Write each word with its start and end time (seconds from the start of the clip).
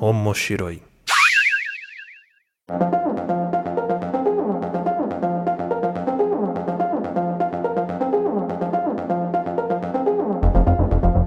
Omoshiroi. 0.00 0.82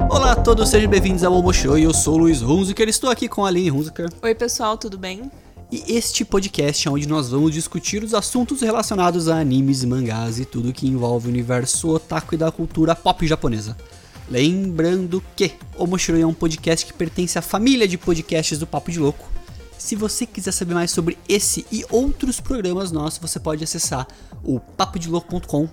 Olá 0.10 0.34
a 0.34 0.36
todos, 0.36 0.70
sejam 0.70 0.90
bem-vindos 0.90 1.24
ao 1.24 1.34
Omoshiroi. 1.34 1.86
Eu 1.86 1.94
sou 1.94 2.16
o 2.16 2.18
Luiz 2.18 2.42
Hunziker, 2.42 2.90
estou 2.90 3.10
aqui 3.10 3.30
com 3.30 3.46
a 3.46 3.48
Aline 3.48 3.72
Hunziker. 3.72 4.10
Oi, 4.22 4.36
pessoal, 4.36 4.78
tudo 4.78 4.98
bem? 4.98 5.32
E 5.72 5.96
este 5.96 6.26
podcast 6.26 6.88
é 6.88 6.92
onde 6.92 7.08
nós 7.08 7.30
vamos 7.30 7.54
discutir 7.54 8.04
os 8.04 8.14
assuntos 8.14 8.62
relacionados 8.62 9.30
a 9.30 9.40
animes, 9.40 9.84
mangás 9.86 10.40
e 10.40 10.46
tudo 10.46 10.74
que 10.74 10.88
envolve 10.88 11.28
o 11.28 11.30
universo 11.30 11.90
otaku 11.90 12.36
e 12.36 12.38
da 12.38 12.52
cultura 12.52 12.96
pop 12.96 13.26
japonesa. 13.26 13.78
Lembrando 14.30 15.24
que 15.36 15.54
o 15.78 15.88
Moshiroi 15.88 16.22
é 16.22 16.28
um 16.28 16.34
podcast 16.34 16.86
que 16.86 16.94
pertence 16.94 17.40
à 17.40 17.42
família 17.42 17.88
de 17.88 17.98
podcasts 17.98 18.60
do 18.60 18.68
Papo 18.68 18.92
de 18.92 19.00
Louco. 19.00 19.30
Se 19.78 19.96
você 19.96 20.26
quiser 20.26 20.52
saber 20.52 20.74
mais 20.74 20.92
sobre 20.92 21.18
esse 21.30 21.66
e 21.72 21.86
outros 21.90 22.42
programas 22.42 22.92
nossos, 22.92 23.20
você 23.20 23.40
pode 23.40 23.64
acessar 23.64 24.06
o 24.44 24.60
papodelouco.com 24.60 25.70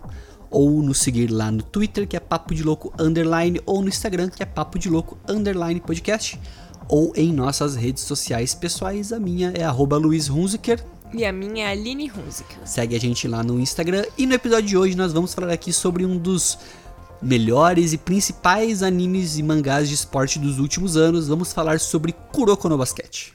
ou 0.51 0.83
nos 0.83 0.99
seguir 0.99 1.33
lá 1.33 1.51
no 1.51 1.63
Twitter, 1.63 2.07
que 2.07 2.17
é 2.17 2.21
Papo 2.21 2.55
de 2.55 2.63
Louco 2.63 2.93
Underline, 2.97 3.61
ou 3.67 3.83
no 3.83 3.89
Instagram, 3.89 4.29
que 4.29 4.41
é 4.41 4.47
Papo 4.47 4.79
de 4.79 4.89
Louco 4.89 5.19
Underline 5.29 5.81
Podcast, 5.81 6.39
ou 6.89 7.13
em 7.17 7.33
nossas 7.33 7.75
redes 7.75 8.05
sociais 8.05 8.55
pessoais. 8.55 9.13
A 9.13 9.19
minha 9.19 9.53
é 9.57 9.65
arroba 9.65 9.97
Luiz 9.97 10.29
Hunziker. 10.29 10.85
E 11.13 11.25
a 11.25 11.33
minha 11.33 11.67
é 11.67 11.71
Aline 11.73 12.09
Hunziker. 12.11 12.59
Segue 12.65 12.95
a 12.95 13.01
gente 13.01 13.27
lá 13.27 13.43
no 13.43 13.59
Instagram. 13.59 14.05
E 14.17 14.27
no 14.27 14.35
episódio 14.35 14.69
de 14.69 14.77
hoje 14.77 14.97
nós 14.97 15.13
vamos 15.13 15.35
falar 15.35 15.53
aqui 15.53 15.73
sobre 15.73 16.05
um 16.05 16.17
dos 16.17 16.57
melhores 17.25 17.93
e 17.93 17.99
principais 17.99 18.83
animes 18.83 19.39
e 19.39 19.43
mangás 19.43 19.89
de 19.89 19.95
esporte 19.95 20.39
dos 20.39 20.59
últimos 20.59 20.97
anos. 20.97 21.27
Vamos 21.27 21.53
falar 21.53 21.81
sobre 21.81 22.13
Kuroko 22.13 22.69
no 22.69 22.77
Basquete. 22.77 23.33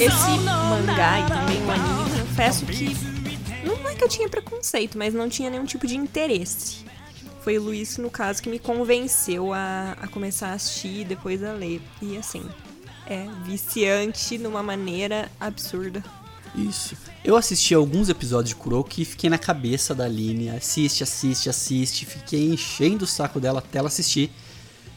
Esse 0.00 0.30
mangá 0.38 1.20
e 1.20 1.28
também 1.28 1.62
o 1.62 1.70
anime, 1.70 2.20
confesso 2.20 2.64
que 2.64 3.09
que 4.00 4.04
eu 4.04 4.08
tinha 4.08 4.28
preconceito, 4.30 4.96
mas 4.96 5.12
não 5.12 5.28
tinha 5.28 5.50
nenhum 5.50 5.66
tipo 5.66 5.86
de 5.86 5.94
interesse. 5.94 6.86
Foi 7.42 7.58
o 7.58 7.62
Luiz, 7.62 7.98
no 7.98 8.10
caso, 8.10 8.42
que 8.42 8.48
me 8.48 8.58
convenceu 8.58 9.52
a, 9.52 9.92
a 10.00 10.08
começar 10.08 10.48
a 10.48 10.52
assistir 10.54 11.00
e 11.00 11.04
depois 11.04 11.42
a 11.44 11.52
ler. 11.52 11.82
E 12.00 12.16
assim, 12.16 12.42
é 13.06 13.26
viciante 13.44 14.38
de 14.38 14.46
uma 14.46 14.62
maneira 14.62 15.30
absurda. 15.38 16.02
Isso. 16.54 16.96
Eu 17.22 17.36
assisti 17.36 17.74
alguns 17.74 18.08
episódios 18.08 18.50
de 18.50 18.56
Kuroko 18.56 18.90
e 18.98 19.04
fiquei 19.04 19.28
na 19.28 19.38
cabeça 19.38 19.94
da 19.94 20.04
Aline. 20.04 20.48
Assiste, 20.48 21.02
assiste, 21.02 21.50
assiste. 21.50 22.06
Fiquei 22.06 22.48
enchendo 22.48 23.04
o 23.04 23.08
saco 23.08 23.38
dela 23.38 23.58
até 23.58 23.78
ela 23.78 23.88
assistir. 23.88 24.32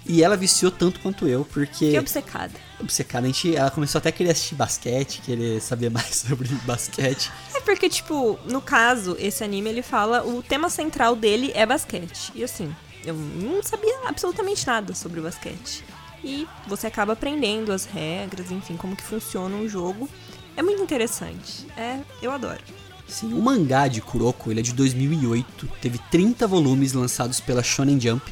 E 0.05 0.21
ela 0.21 0.35
viciou 0.35 0.71
tanto 0.71 0.99
quanto 0.99 1.27
eu, 1.27 1.45
porque. 1.45 1.85
Fiquei 1.85 1.99
obcecada. 1.99 2.53
Obcecada, 2.79 3.25
a 3.25 3.27
gente, 3.27 3.55
ela 3.55 3.71
começou 3.71 3.99
até 3.99 4.09
a 4.09 4.11
querer 4.11 4.31
assistir 4.31 4.55
basquete, 4.55 5.21
querer 5.21 5.61
saber 5.61 5.89
mais 5.91 6.15
sobre 6.15 6.49
basquete. 6.65 7.31
É 7.55 7.61
porque, 7.61 7.89
tipo, 7.89 8.37
no 8.45 8.61
caso, 8.61 9.15
esse 9.19 9.43
anime 9.43 9.69
ele 9.69 9.81
fala. 9.81 10.23
O 10.23 10.43
tema 10.43 10.69
central 10.69 11.15
dele 11.15 11.51
é 11.55 11.65
basquete. 11.65 12.31
E 12.35 12.43
assim, 12.43 12.73
eu 13.05 13.13
não 13.13 13.63
sabia 13.63 13.95
absolutamente 14.05 14.65
nada 14.67 14.93
sobre 14.93 15.19
o 15.19 15.23
basquete. 15.23 15.83
E 16.23 16.47
você 16.67 16.87
acaba 16.87 17.13
aprendendo 17.13 17.71
as 17.71 17.85
regras, 17.85 18.49
enfim, 18.49 18.77
como 18.77 18.95
que 18.95 19.03
funciona 19.03 19.55
um 19.55 19.67
jogo. 19.67 20.09
É 20.55 20.61
muito 20.61 20.81
interessante. 20.81 21.67
É, 21.75 21.99
eu 22.21 22.31
adoro. 22.31 22.59
Sim, 23.07 23.33
o 23.33 23.41
mangá 23.41 23.87
de 23.87 24.01
Kuroko, 24.01 24.49
ele 24.49 24.61
é 24.61 24.63
de 24.63 24.73
2008, 24.73 25.69
teve 25.81 25.99
30 26.09 26.47
volumes 26.47 26.93
lançados 26.93 27.39
pela 27.39 27.61
Shonen 27.61 27.99
Jump. 27.99 28.31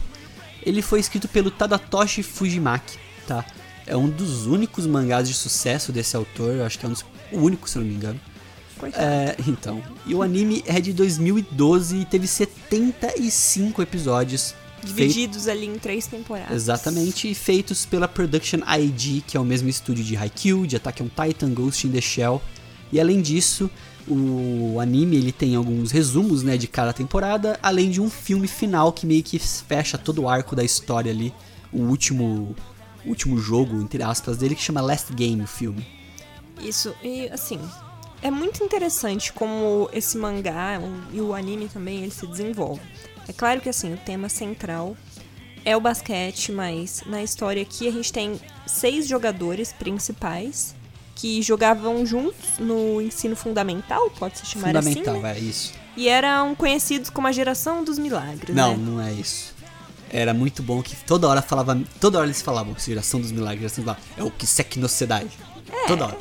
Ele 0.66 0.82
foi 0.82 1.00
escrito 1.00 1.28
pelo 1.28 1.50
Tadatoshi 1.52 2.22
Fujimaki, 2.24 2.98
tá? 3.28 3.46
É 3.88 3.96
um 3.98 4.08
dos 4.10 4.46
únicos 4.46 4.86
mangás 4.86 5.28
de 5.28 5.34
sucesso 5.34 5.92
desse 5.92 6.16
autor, 6.16 6.56
eu 6.56 6.66
acho 6.66 6.78
que 6.80 6.86
é 6.86 6.90
um 6.90 6.92
dos, 6.92 7.04
o 7.32 7.40
único, 7.40 7.70
se 7.70 7.78
não 7.78 7.86
me 7.86 7.94
engano. 7.94 8.20
É, 8.98 9.36
então, 9.48 9.82
e 10.08 10.14
o 10.16 10.22
anime 10.24 10.64
é 10.66 10.80
de 10.80 10.92
2012 10.94 11.98
e 11.98 12.06
teve 12.06 12.26
75 12.28 13.82
episódios. 13.82 14.54
Divididos 14.84 15.48
ali 15.48 15.68
em 15.68 15.78
três 15.78 16.08
temporadas. 16.08 16.48
fei- 16.50 16.56
Exatamente, 16.56 17.30
e 17.30 17.36
feitos 17.36 17.86
pela 17.86 18.08
Production 18.08 18.60
IG, 18.80 19.24
que 19.28 19.38
é 19.38 19.40
o 19.40 19.44
mesmo 19.46 19.70
estúdio 19.70 20.04
de 20.04 20.18
Haikyuu, 20.18 20.66
de 20.66 20.76
Attack 20.78 21.04
on 21.04 21.08
Titan, 21.10 21.54
Ghost 21.54 21.86
in 21.86 21.92
the 21.92 22.02
Shell. 22.02 22.42
E 22.92 23.00
além 23.00 23.22
disso, 23.22 23.70
o 24.08 24.80
anime 24.80 25.18
ele 25.18 25.32
tem 25.32 25.56
alguns 25.56 25.92
resumos, 25.92 26.44
né, 26.44 26.58
de 26.58 26.68
cada 26.68 26.94
temporada, 26.94 27.60
além 27.62 27.90
de 27.90 28.02
um 28.02 28.10
filme 28.10 28.48
final 28.48 28.92
que 28.92 29.06
meio 29.06 29.24
que 29.24 29.40
fecha 29.40 29.98
todo 29.98 30.24
o 30.24 30.30
arco 30.30 30.56
da 30.56 30.64
história 30.64 31.12
ali, 31.12 31.34
o 31.72 31.82
último 31.84 32.56
último 33.06 33.40
jogo, 33.40 33.82
entre 33.82 34.04
aspas, 34.04 34.38
dele 34.38 34.56
que 34.56 34.62
chama 34.62 34.80
Last 34.80 35.12
Game, 35.14 35.42
o 35.42 35.48
filme. 35.48 35.86
Isso, 36.60 36.94
e 37.04 37.28
assim, 37.30 37.60
é 38.22 38.30
muito 38.30 38.64
interessante 38.64 39.34
como 39.34 39.90
esse 39.92 40.18
mangá 40.18 40.80
e 41.12 41.20
o 41.20 41.34
anime 41.34 41.68
também 41.68 42.04
ele 42.04 42.12
se 42.12 42.28
desenvolve. 42.28 42.82
É 43.28 43.34
claro 43.34 43.62
que 43.62 43.70
assim, 43.70 43.94
o 43.94 43.98
tema 43.98 44.30
central 44.30 44.96
é 45.66 45.76
o 45.76 45.82
basquete, 45.82 46.52
mas 46.52 47.04
na 47.06 47.24
história 47.24 47.62
aqui 47.62 47.88
a 47.88 47.92
gente 47.92 48.12
tem 48.12 48.40
seis 48.68 49.08
jogadores 49.08 49.74
principais 49.74 50.76
que 51.16 51.42
jogavam 51.42 52.06
juntos 52.06 52.58
no 52.60 53.02
ensino 53.02 53.36
fundamental, 53.36 54.10
pode 54.12 54.40
se 54.40 54.46
chamar 54.46 54.68
Fundamental, 54.68 55.14
assim, 55.16 55.24
né? 55.24 55.38
é 55.38 55.40
isso. 55.40 55.74
E 55.96 56.08
eram 56.08 56.56
conhecidos 56.56 57.10
como 57.10 57.28
a 57.28 57.32
geração 57.32 57.84
dos 57.84 58.00
milagres, 58.00 58.56
Não, 58.56 58.78
né? 58.78 58.84
não 58.86 59.02
é 59.02 59.12
isso. 59.12 59.54
Era 60.10 60.34
muito 60.34 60.62
bom 60.62 60.82
que 60.82 60.96
toda 61.06 61.28
hora 61.28 61.42
falava, 61.42 61.80
toda 62.00 62.18
hora 62.18 62.28
eles 62.28 62.42
falavam, 62.42 62.76
geração 62.78 63.20
dos 63.22 63.32
milagres, 63.32 63.62
geração 63.62 63.84
dos 63.84 63.94
milagres. 63.94 64.18
É 64.18 64.24
o 64.24 64.32
Kiseki 64.32 64.80
no 64.80 64.90
Sedai. 64.90 65.28
Toda 65.88 66.06
hora. 66.08 66.18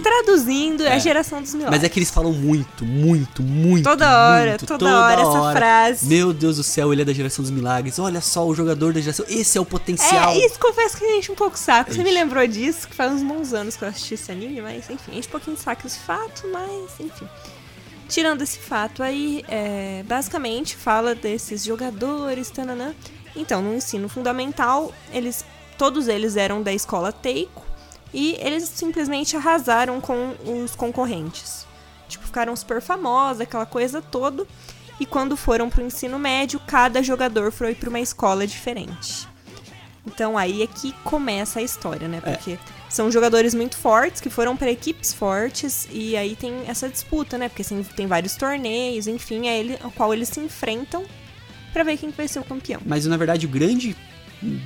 Traduzindo, 0.00 0.82
é. 0.84 0.88
É. 0.88 0.92
a 0.94 0.98
geração 0.98 1.40
dos 1.40 1.54
milagres. 1.54 1.78
Mas 1.78 1.84
é 1.84 1.88
que 1.88 1.98
eles 1.98 2.10
falam 2.10 2.32
muito, 2.32 2.84
muito, 2.84 3.42
muito. 3.42 3.84
Toda 3.84 4.06
hora, 4.06 4.50
muito, 4.50 4.66
toda 4.66 5.00
hora 5.00 5.20
essa 5.20 5.52
frase. 5.52 6.06
Meu 6.06 6.32
Deus 6.32 6.56
do 6.56 6.62
céu, 6.62 6.92
ele 6.92 7.02
é 7.02 7.04
da 7.04 7.12
geração 7.12 7.42
dos 7.42 7.50
milagres. 7.50 7.98
Olha 7.98 8.20
só 8.20 8.46
o 8.46 8.54
jogador 8.54 8.92
da 8.92 9.00
geração. 9.00 9.24
Esse 9.28 9.58
é 9.58 9.60
o 9.60 9.64
potencial. 9.64 10.32
É, 10.32 10.46
isso 10.46 10.58
confesso 10.58 10.96
que 10.96 11.04
a 11.04 11.08
gente 11.08 11.30
um 11.30 11.34
pouco 11.34 11.58
saco. 11.58 11.90
Você 11.90 12.00
Ixi. 12.00 12.04
me 12.04 12.14
lembrou 12.14 12.46
disso, 12.46 12.88
que 12.88 12.94
faz 12.94 13.12
uns 13.12 13.22
bons 13.22 13.52
anos 13.52 13.76
que 13.76 13.84
eu 13.84 13.88
assisti 13.88 14.14
esse 14.14 14.30
anime, 14.30 14.60
mas 14.60 14.88
enfim, 14.88 15.12
a 15.12 15.14
gente 15.14 15.28
um 15.28 15.30
pouquinho 15.30 15.56
saca 15.56 15.86
esse 15.86 15.98
fato, 15.98 16.48
mas 16.52 16.92
enfim. 17.00 17.28
Tirando 18.08 18.42
esse 18.42 18.58
fato 18.58 19.02
aí, 19.02 19.42
é, 19.48 20.04
basicamente 20.06 20.76
fala 20.76 21.14
desses 21.14 21.64
jogadores, 21.64 22.50
tananã. 22.50 22.94
Então, 23.34 23.62
no 23.62 23.74
ensino 23.74 24.08
fundamental, 24.08 24.92
eles 25.12 25.44
todos 25.78 26.06
eles 26.06 26.36
eram 26.36 26.62
da 26.62 26.72
escola 26.72 27.10
Teiko 27.10 27.71
e 28.12 28.36
eles 28.40 28.64
simplesmente 28.64 29.36
arrasaram 29.36 30.00
com 30.00 30.34
os 30.64 30.74
concorrentes. 30.76 31.66
Tipo, 32.08 32.26
ficaram 32.26 32.54
super 32.54 32.80
famosos, 32.80 33.40
aquela 33.40 33.66
coisa 33.66 34.02
toda. 34.02 34.46
E 35.00 35.06
quando 35.06 35.36
foram 35.36 35.70
pro 35.70 35.82
ensino 35.82 36.18
médio, 36.18 36.60
cada 36.60 37.02
jogador 37.02 37.50
foi 37.50 37.74
para 37.74 37.88
uma 37.88 38.00
escola 38.00 38.46
diferente. 38.46 39.26
Então 40.06 40.36
aí 40.36 40.62
é 40.62 40.66
que 40.66 40.92
começa 41.04 41.60
a 41.60 41.62
história, 41.62 42.08
né? 42.08 42.20
Porque 42.20 42.58
são 42.88 43.10
jogadores 43.10 43.54
muito 43.54 43.76
fortes 43.76 44.20
que 44.20 44.28
foram 44.28 44.56
para 44.56 44.70
equipes 44.70 45.14
fortes 45.14 45.88
e 45.90 46.16
aí 46.16 46.36
tem 46.36 46.52
essa 46.66 46.88
disputa, 46.88 47.38
né? 47.38 47.48
Porque 47.48 47.62
assim, 47.62 47.82
tem 47.82 48.06
vários 48.06 48.36
torneios, 48.36 49.06
enfim, 49.06 49.48
é 49.48 49.58
ele, 49.58 49.78
ao 49.82 49.90
qual 49.90 50.12
eles 50.12 50.28
se 50.28 50.40
enfrentam 50.40 51.04
para 51.72 51.84
ver 51.84 51.96
quem 51.96 52.10
vai 52.10 52.28
ser 52.28 52.40
o 52.40 52.44
campeão. 52.44 52.80
Mas 52.84 53.06
na 53.06 53.16
verdade 53.16 53.46
o 53.46 53.48
grande 53.48 53.96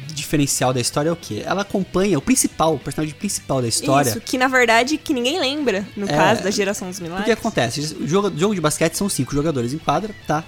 diferencial 0.09 0.73
da 0.73 0.81
história 0.81 1.09
é 1.11 1.13
o 1.13 1.17
quê? 1.17 1.43
Ela 1.45 1.63
acompanha 1.63 2.19
o 2.19 2.23
principal, 2.23 2.75
o 2.75 2.79
personagem 2.79 3.15
principal 3.15 3.61
da 3.61 3.69
história. 3.69 4.11
Isso, 4.11 4.21
que 4.21 4.39
na 4.39 4.49
verdade 4.49 4.97
que 4.97 5.13
ninguém 5.13 5.39
lembra, 5.39 5.87
no 5.97 6.07
É, 6.07 6.09
caso 6.09 6.43
da 6.43 6.51
geração 6.51 6.89
dos 6.89 6.99
O 6.99 7.03
que 7.03 7.09
milagres. 7.09 7.33
acontece? 7.33 7.81
O 8.01 8.07
jogo, 8.09 8.33
jogo 8.37 8.55
de 8.55 8.61
basquete 8.61 8.95
são 8.95 9.09
cinco 9.09 9.35
jogadores 9.35 9.73
em 9.73 9.79
quadra, 9.79 10.15
tá? 10.27 10.43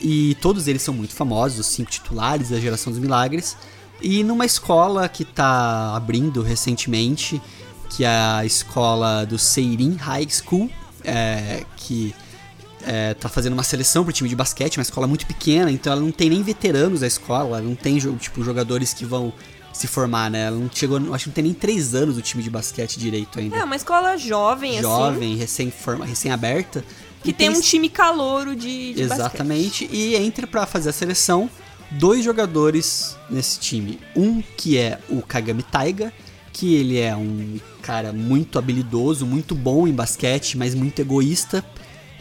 E 0.00 0.34
todos 0.40 0.66
eles 0.68 0.82
são 0.82 0.92
muito 0.92 1.14
famosos, 1.14 1.58
os 1.60 1.66
cinco 1.66 1.90
titulares 1.90 2.50
da 2.50 2.58
geração 2.58 2.92
dos 2.92 3.00
milagres. 3.00 3.56
E 4.02 4.22
numa 4.24 4.44
escola 4.44 5.08
que 5.08 5.24
tá 5.24 5.94
abrindo 5.96 6.42
recentemente, 6.42 7.40
que 7.90 8.04
é 8.04 8.08
a 8.08 8.44
escola 8.44 9.24
do 9.24 9.38
Seirin 9.38 9.94
High 9.94 10.26
School, 10.28 10.68
é, 11.04 11.64
que 11.76 12.14
é, 12.86 13.14
tá 13.14 13.28
fazendo 13.28 13.52
uma 13.54 13.62
seleção 13.62 14.04
pro 14.04 14.12
time 14.12 14.28
de 14.28 14.36
basquete, 14.36 14.78
uma 14.78 14.82
escola 14.82 15.06
muito 15.06 15.26
pequena, 15.26 15.70
então 15.70 15.92
ela 15.92 16.02
não 16.02 16.10
tem 16.10 16.30
nem 16.30 16.42
veteranos 16.42 17.00
da 17.00 17.06
escola, 17.06 17.60
não 17.60 17.74
tem 17.74 17.98
tipo, 18.18 18.42
jogadores 18.42 18.92
que 18.92 19.04
vão 19.04 19.32
se 19.72 19.86
formar, 19.86 20.30
né? 20.30 20.46
Ela 20.46 20.56
não 20.56 20.70
chegou, 20.72 20.98
acho 21.12 21.24
que 21.24 21.30
não 21.30 21.34
tem 21.34 21.44
nem 21.44 21.54
três 21.54 21.94
anos 21.94 22.16
o 22.16 22.22
time 22.22 22.42
de 22.42 22.50
basquete 22.50 22.98
direito 22.98 23.38
ainda. 23.38 23.56
É, 23.56 23.64
uma 23.64 23.76
escola 23.76 24.16
jovem, 24.16 24.72
assim, 24.72 24.82
Jovem, 24.82 25.36
recém-forma, 25.36 26.04
recém-aberta. 26.04 26.84
que 27.22 27.30
e 27.30 27.32
tem 27.32 27.50
um 27.50 27.60
time 27.60 27.88
calouro 27.88 28.54
de, 28.54 28.94
de 28.94 29.02
basquete. 29.02 29.18
Exatamente, 29.18 29.88
e 29.90 30.14
entra 30.14 30.46
pra 30.46 30.64
fazer 30.64 30.90
a 30.90 30.92
seleção 30.92 31.50
dois 31.90 32.24
jogadores 32.24 33.16
nesse 33.28 33.58
time. 33.58 33.98
Um 34.14 34.42
que 34.56 34.78
é 34.78 34.98
o 35.08 35.22
Kagami 35.22 35.62
Taiga, 35.62 36.12
que 36.52 36.74
ele 36.74 36.98
é 36.98 37.14
um 37.16 37.58
cara 37.82 38.12
muito 38.12 38.58
habilidoso, 38.58 39.26
muito 39.26 39.54
bom 39.54 39.88
em 39.88 39.92
basquete, 39.92 40.56
mas 40.56 40.74
muito 40.74 41.00
egoísta, 41.00 41.64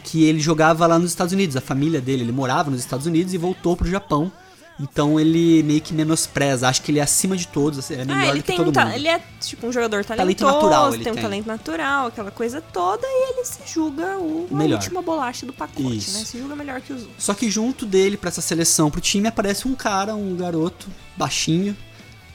que 0.03 0.23
ele 0.23 0.39
jogava 0.39 0.85
lá 0.85 0.99
nos 0.99 1.11
Estados 1.11 1.33
Unidos. 1.33 1.55
A 1.55 1.61
família 1.61 2.01
dele, 2.01 2.23
ele 2.23 2.31
morava 2.31 2.69
nos 2.69 2.79
Estados 2.79 3.05
Unidos 3.05 3.33
e 3.33 3.37
voltou 3.37 3.75
pro 3.75 3.89
Japão 3.89 4.31
então 4.79 5.19
ele 5.19 5.61
meio 5.63 5.81
que 5.81 5.93
menospreza, 5.93 6.67
acha 6.67 6.81
que 6.81 6.91
ele 6.91 6.99
é 6.99 7.03
acima 7.03 7.37
de 7.37 7.47
todos, 7.47 7.77
assim, 7.79 7.93
é 7.93 8.05
melhor 8.05 8.17
ah, 8.17 8.27
ele 8.27 8.39
do 8.39 8.41
que 8.41 8.47
tem 8.47 8.57
todo 8.57 8.75
um 8.75 8.81
mundo. 8.81 8.93
Ele 8.93 9.07
é 9.07 9.21
tipo 9.39 9.67
um 9.67 9.71
jogador 9.71 10.03
Talento 10.03 10.39
talentoso, 10.39 10.53
natural 10.53 10.93
ele 10.93 11.03
tem 11.03 11.11
um 11.11 11.15
tem. 11.15 11.23
talento 11.23 11.45
natural, 11.45 12.07
aquela 12.07 12.31
coisa 12.31 12.59
toda, 12.59 13.05
e 13.05 13.33
ele 13.33 13.45
se 13.45 13.59
julga 13.71 14.17
o, 14.17 14.47
a 14.51 14.55
Melhor. 14.55 14.77
última 14.77 15.01
bolacha 15.01 15.45
do 15.45 15.53
pacote, 15.53 15.97
Isso. 15.97 16.17
né? 16.17 16.25
Se 16.25 16.39
julga 16.39 16.55
melhor 16.55 16.81
que 16.81 16.91
os 16.91 17.01
outros. 17.01 17.23
Só 17.23 17.33
que 17.33 17.49
junto 17.51 17.85
dele, 17.85 18.17
pra 18.17 18.29
essa 18.29 18.41
seleção, 18.41 18.89
pro 18.89 18.99
time, 18.99 19.27
aparece 19.27 19.67
um 19.67 19.75
cara, 19.75 20.15
um 20.15 20.35
garoto, 20.35 20.87
baixinho, 21.15 21.77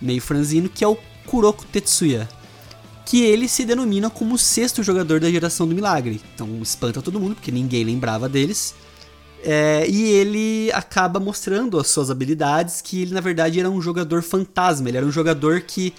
meio 0.01 0.23
franzino, 0.23 0.69
que 0.69 0.85
é 0.85 0.89
o 0.89 0.97
Kuroko 1.27 1.65
Tetsuya. 1.67 2.29
Que 3.09 3.23
ele 3.23 3.49
se 3.49 3.65
denomina 3.65 4.11
como 4.11 4.35
o 4.35 4.39
sexto 4.39 4.83
jogador 4.83 5.19
da 5.19 5.31
geração 5.31 5.67
do 5.67 5.75
milagre. 5.75 6.21
Então 6.35 6.61
espanta 6.63 7.01
todo 7.01 7.19
mundo, 7.19 7.35
porque 7.35 7.51
ninguém 7.51 7.83
lembrava 7.83 8.29
deles. 8.29 8.75
É, 9.43 9.87
e 9.89 10.03
ele 10.11 10.71
acaba 10.73 11.19
mostrando 11.19 11.79
as 11.79 11.87
suas 11.89 12.11
habilidades, 12.11 12.83
que 12.83 13.03
ele 13.03 13.15
na 13.15 13.21
verdade 13.21 13.59
era 13.61 13.71
um 13.71 13.81
jogador 13.81 14.23
fantasma, 14.23 14.89
ele 14.89 14.99
era 14.99 15.07
um 15.07 15.13
jogador 15.13 15.61
que 15.61 15.95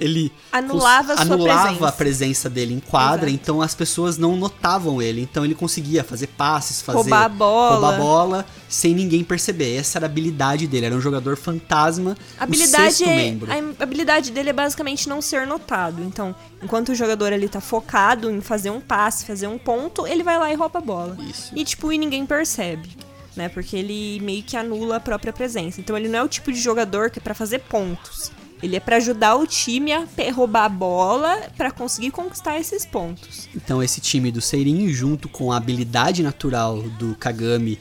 ele 0.00 0.32
Anulava 0.50 1.14
cons- 1.14 1.20
anulava 1.20 1.62
presença. 1.68 1.88
a 1.88 1.92
presença 1.92 2.50
dele 2.50 2.74
em 2.74 2.80
quadra, 2.80 3.28
Exato. 3.28 3.42
então 3.42 3.62
as 3.62 3.74
pessoas 3.74 4.16
não 4.18 4.36
notavam 4.36 5.00
ele, 5.00 5.20
então 5.20 5.44
ele 5.44 5.54
conseguia 5.54 6.02
fazer 6.02 6.26
passes, 6.28 6.80
fazer 6.82 6.98
Roubar 6.98 7.24
a 7.24 7.28
bola. 7.28 7.72
roubar 7.74 7.94
a 7.94 7.98
bola 7.98 8.46
sem 8.68 8.94
ninguém 8.94 9.22
perceber. 9.22 9.76
Essa 9.76 9.98
era 9.98 10.06
a 10.06 10.08
habilidade 10.08 10.66
dele, 10.66 10.86
era 10.86 10.94
um 10.94 11.00
jogador 11.00 11.36
fantasma, 11.36 12.16
A 12.38 12.40
o 12.40 12.44
habilidade, 12.44 12.94
sexto 12.94 13.04
é, 13.08 13.16
membro. 13.16 13.48
a 13.52 13.82
habilidade 13.82 14.30
dele 14.30 14.50
é 14.50 14.52
basicamente 14.52 15.08
não 15.08 15.20
ser 15.20 15.46
notado. 15.46 16.02
Então, 16.02 16.34
enquanto 16.62 16.90
o 16.90 16.94
jogador 16.94 17.32
ali 17.32 17.48
tá 17.48 17.60
focado 17.60 18.30
em 18.30 18.40
fazer 18.40 18.70
um 18.70 18.80
passe, 18.80 19.26
fazer 19.26 19.46
um 19.46 19.58
ponto, 19.58 20.06
ele 20.06 20.22
vai 20.22 20.38
lá 20.38 20.52
e 20.52 20.54
rouba 20.56 20.78
a 20.78 20.82
bola. 20.82 21.16
Isso. 21.28 21.52
E 21.54 21.64
tipo, 21.64 21.92
e 21.92 21.98
ninguém 21.98 22.24
percebe. 22.26 22.88
Né? 23.36 23.48
Porque 23.48 23.76
ele 23.76 24.18
meio 24.20 24.42
que 24.42 24.56
anula 24.56 24.96
a 24.96 25.00
própria 25.00 25.32
presença. 25.32 25.80
Então 25.80 25.96
ele 25.96 26.08
não 26.08 26.18
é 26.18 26.22
o 26.22 26.28
tipo 26.28 26.52
de 26.52 26.58
jogador 26.60 27.10
que 27.10 27.20
é 27.20 27.22
pra 27.22 27.32
fazer 27.32 27.60
pontos. 27.60 28.32
Ele 28.62 28.76
é 28.76 28.80
pra 28.80 28.96
ajudar 28.96 29.36
o 29.36 29.46
time 29.46 29.92
a 29.92 30.06
roubar 30.34 30.64
a 30.64 30.68
bola 30.68 31.48
pra 31.56 31.70
conseguir 31.70 32.10
conquistar 32.10 32.58
esses 32.58 32.84
pontos. 32.84 33.48
Então 33.54 33.82
esse 33.82 34.00
time 34.00 34.30
do 34.30 34.40
Seirin, 34.40 34.88
junto 34.88 35.28
com 35.28 35.50
a 35.50 35.56
habilidade 35.56 36.22
natural 36.22 36.82
do 36.82 37.14
Kagami 37.14 37.78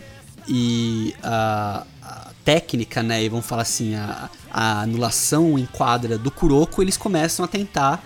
e 0.48 1.14
a, 1.22 1.86
a 2.02 2.32
técnica, 2.46 3.04
né, 3.04 3.24
e 3.24 3.30
vamos 3.30 3.46
falar 3.46 3.64
assim, 3.64 3.96
a, 3.96 4.30
a 4.52 4.82
anulação 4.82 5.60
em 5.60 5.66
quadra 5.66 6.18
do 6.18 6.32
Kuroko, 6.32 6.82
eles 6.82 6.98
começam 6.98 7.44
a 7.44 7.48
tentar 7.48 8.04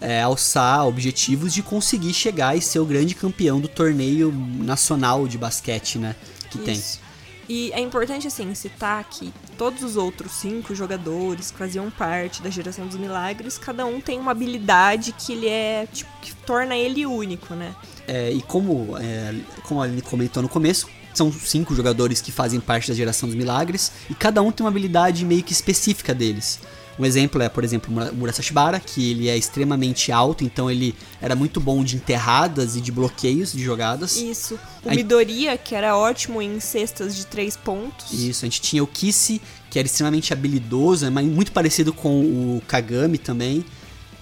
é, 0.00 0.22
alçar 0.22 0.86
objetivos 0.86 1.52
de 1.52 1.62
conseguir 1.62 2.12
chegar 2.12 2.56
e 2.56 2.60
ser 2.60 2.78
o 2.78 2.84
grande 2.84 3.14
campeão 3.14 3.60
do 3.60 3.68
torneio 3.68 4.32
nacional 4.32 5.28
de 5.28 5.38
basquete, 5.38 5.98
né, 5.98 6.16
que 6.50 6.58
tem. 6.58 6.82
E 7.48 7.70
é 7.72 7.80
importante, 7.80 8.26
assim, 8.26 8.54
citar 8.54 9.04
que 9.04 9.32
todos 9.58 9.82
os 9.82 9.96
outros 9.96 10.32
cinco 10.32 10.74
jogadores 10.74 11.50
que 11.50 11.58
faziam 11.58 11.90
parte 11.90 12.42
da 12.42 12.50
geração 12.50 12.86
dos 12.86 12.96
milagres, 12.96 13.58
cada 13.58 13.84
um 13.84 14.00
tem 14.00 14.18
uma 14.18 14.30
habilidade 14.30 15.12
que 15.12 15.32
ele 15.32 15.48
é, 15.48 15.86
tipo, 15.92 16.10
que 16.20 16.34
torna 16.34 16.76
ele 16.76 17.04
único, 17.04 17.54
né? 17.54 17.74
É, 18.06 18.30
e 18.32 18.40
como, 18.42 18.96
é, 18.98 19.34
como 19.62 19.80
a 19.80 19.84
Aline 19.84 20.02
comentou 20.02 20.42
no 20.42 20.48
começo, 20.48 20.88
são 21.12 21.32
cinco 21.32 21.74
jogadores 21.74 22.20
que 22.20 22.32
fazem 22.32 22.60
parte 22.60 22.88
da 22.88 22.94
geração 22.94 23.28
dos 23.28 23.36
milagres 23.36 23.92
e 24.10 24.14
cada 24.14 24.42
um 24.42 24.50
tem 24.50 24.64
uma 24.64 24.70
habilidade 24.70 25.24
meio 25.24 25.42
que 25.42 25.52
específica 25.52 26.14
deles. 26.14 26.60
Um 26.98 27.04
exemplo 27.04 27.42
é, 27.42 27.48
por 27.48 27.64
exemplo, 27.64 27.90
o 27.90 27.94
Mura- 27.94 28.12
Murasashibara, 28.12 28.78
que 28.78 29.10
ele 29.10 29.28
é 29.28 29.36
extremamente 29.36 30.12
alto, 30.12 30.44
então 30.44 30.70
ele 30.70 30.94
era 31.20 31.34
muito 31.34 31.60
bom 31.60 31.82
de 31.82 31.96
enterradas 31.96 32.76
e 32.76 32.80
de 32.80 32.92
bloqueios 32.92 33.52
de 33.52 33.62
jogadas. 33.62 34.16
Isso. 34.16 34.58
O 34.84 34.90
Midoriya, 34.90 35.56
que 35.56 35.74
era 35.74 35.96
ótimo 35.96 36.40
em 36.40 36.60
cestas 36.60 37.16
de 37.16 37.26
três 37.26 37.56
pontos. 37.56 38.12
Isso, 38.12 38.44
a 38.44 38.46
gente 38.46 38.60
tinha 38.60 38.82
o 38.82 38.86
Kissi, 38.86 39.40
que 39.70 39.78
era 39.78 39.86
extremamente 39.86 40.32
habilidoso, 40.32 41.10
mas 41.10 41.26
muito 41.26 41.50
parecido 41.50 41.92
com 41.92 42.20
o 42.20 42.62
Kagami 42.68 43.18
também. 43.18 43.64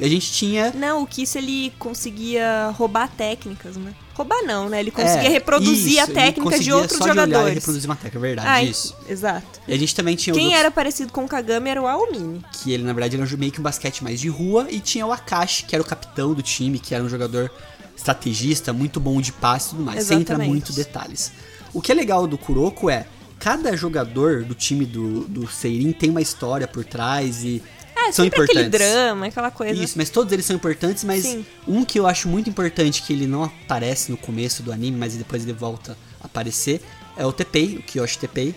E 0.03 0.05
a 0.05 0.09
gente 0.09 0.33
tinha 0.33 0.73
Não, 0.75 1.03
o 1.03 1.07
Kiss 1.07 1.39
ele 1.39 1.73
conseguia 1.79 2.71
roubar 2.77 3.09
técnicas, 3.09 3.77
né? 3.77 3.95
Roubar 4.15 4.43
não, 4.43 4.69
né? 4.69 4.81
Ele 4.81 4.91
conseguia 4.91 5.29
é, 5.29 5.33
reproduzir 5.33 5.93
isso, 5.93 6.01
a 6.03 6.07
técnica 6.09 6.59
de 6.59 6.73
outros 6.73 6.99
só 6.99 7.05
de 7.05 7.11
olhar 7.13 7.23
e 7.23 7.31
jogadores. 7.31 7.55
reproduzir 7.55 7.89
uma 7.89 7.95
técnica, 7.95 8.19
é 8.19 8.21
verdade, 8.21 8.49
Ah, 8.49 8.63
isso. 8.65 8.97
exato. 9.09 9.61
E 9.69 9.73
a 9.73 9.79
gente 9.79 9.95
também 9.95 10.17
tinha 10.17 10.35
Quem 10.35 10.43
outros- 10.47 10.61
era 10.61 10.71
parecido 10.73 11.13
com 11.13 11.25
o 11.25 11.29
Kagami 11.29 11.71
era 11.71 11.81
o 11.81 11.87
Aomini. 11.87 12.45
que 12.53 12.73
ele 12.73 12.83
na 12.83 12.93
verdade 12.93 13.17
era 13.17 13.37
meio 13.37 13.53
que 13.53 13.61
um 13.61 13.63
basquete 13.63 14.03
mais 14.03 14.19
de 14.21 14.29
rua, 14.29 14.67
e 14.69 14.81
tinha 14.81 15.07
o 15.07 15.13
Akashi, 15.13 15.65
que 15.67 15.75
era 15.77 15.83
o 15.83 15.87
capitão 15.87 16.35
do 16.35 16.43
time, 16.43 16.81
que 16.81 16.95
era 16.97 17.03
um 17.05 17.09
jogador 17.09 17.49
estrategista, 17.97 18.73
muito 18.73 18.99
bom 18.99 19.21
de 19.21 19.31
passe 19.33 19.69
e 19.69 19.71
tudo 19.71 19.85
mais. 19.85 20.05
Sem 20.05 20.19
entrar 20.21 20.35
Exatamente. 20.35 20.49
muito 20.49 20.73
detalhes. 20.73 21.31
O 21.73 21.81
que 21.81 21.93
é 21.93 21.95
legal 21.95 22.27
do 22.27 22.37
Kuroko 22.37 22.91
é, 22.91 23.07
cada 23.39 23.77
jogador 23.77 24.43
do 24.45 24.55
time 24.55 24.85
do, 24.85 25.21
do 25.29 25.49
Seirin 25.49 25.93
tem 25.93 26.11
uma 26.11 26.21
história 26.21 26.67
por 26.67 26.85
trás 26.85 27.45
e 27.45 27.63
É, 28.09 28.13
são 28.13 28.25
sempre 28.25 28.43
aquele 28.43 28.61
importantes. 28.61 28.89
drama, 28.89 29.27
aquela 29.27 29.51
coisa. 29.51 29.83
Isso, 29.83 29.95
mas 29.97 30.11
todos 30.11 30.33
eles 30.33 30.45
são 30.45 30.57
importantes, 30.57 31.05
mas 31.05 31.23
Sim. 31.23 31.47
um 31.67 31.85
que 31.85 31.99
eu 31.99 32.07
acho 32.07 32.29
muito 32.29 32.49
importante, 32.51 33.03
que 33.03 33.13
ele 33.13 33.27
não 33.27 33.45
aparece 33.45 34.11
no 34.11 34.17
começo 34.17 34.63
do 34.63 34.73
anime, 34.73 34.97
mas 34.97 35.15
depois 35.15 35.43
ele 35.43 35.53
volta 35.53 35.97
a 36.21 36.27
aparecer, 36.27 36.81
é 37.17 37.25
o 37.27 37.33
Tepei, 37.33 37.77
o 37.77 37.83
Kiyoshi 37.83 38.19
Tepei, 38.19 38.55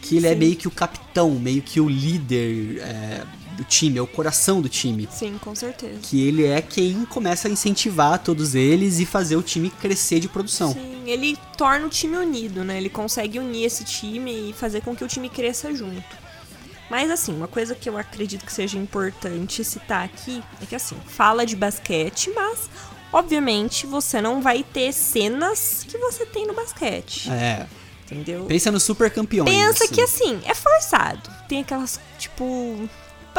que 0.00 0.16
ele 0.16 0.26
é 0.26 0.32
Sim. 0.32 0.38
meio 0.38 0.56
que 0.56 0.68
o 0.68 0.70
capitão, 0.70 1.30
meio 1.30 1.62
que 1.62 1.80
o 1.80 1.88
líder 1.88 2.78
é, 2.80 3.22
do 3.56 3.64
time, 3.64 3.98
é 3.98 4.02
o 4.02 4.06
coração 4.06 4.60
do 4.60 4.68
time. 4.68 5.08
Sim, 5.10 5.38
com 5.40 5.54
certeza. 5.54 5.98
Que 6.02 6.26
ele 6.26 6.44
é 6.44 6.60
quem 6.60 7.04
começa 7.06 7.48
a 7.48 7.50
incentivar 7.50 8.18
todos 8.18 8.54
eles 8.54 9.00
e 9.00 9.06
fazer 9.06 9.36
o 9.36 9.42
time 9.42 9.70
crescer 9.70 10.20
de 10.20 10.28
produção. 10.28 10.72
Sim, 10.72 11.02
ele 11.06 11.38
torna 11.56 11.86
o 11.86 11.88
time 11.88 12.16
unido, 12.16 12.62
né? 12.64 12.76
Ele 12.76 12.90
consegue 12.90 13.38
unir 13.38 13.64
esse 13.64 13.84
time 13.84 14.50
e 14.50 14.52
fazer 14.52 14.82
com 14.82 14.94
que 14.94 15.04
o 15.04 15.08
time 15.08 15.28
cresça 15.28 15.74
junto. 15.74 16.23
Mas 16.90 17.10
assim, 17.10 17.34
uma 17.34 17.48
coisa 17.48 17.74
que 17.74 17.88
eu 17.88 17.96
acredito 17.96 18.44
que 18.44 18.52
seja 18.52 18.78
importante 18.78 19.64
citar 19.64 20.04
aqui 20.04 20.42
é 20.62 20.66
que 20.66 20.74
assim, 20.74 20.96
fala 21.06 21.44
de 21.46 21.56
basquete, 21.56 22.30
mas 22.34 22.68
obviamente 23.12 23.86
você 23.86 24.20
não 24.20 24.42
vai 24.42 24.62
ter 24.62 24.92
cenas 24.92 25.84
que 25.88 25.96
você 25.98 26.26
tem 26.26 26.46
no 26.46 26.54
basquete, 26.54 27.30
É, 27.30 27.66
entendeu? 28.04 28.44
pensa 28.46 28.70
nos 28.70 28.82
super 28.82 29.10
campeões. 29.10 29.48
Pensa 29.50 29.88
que 29.88 30.00
assim, 30.00 30.40
é 30.44 30.54
forçado. 30.54 31.30
Tem 31.48 31.60
aquelas, 31.60 31.98
tipo. 32.18 32.88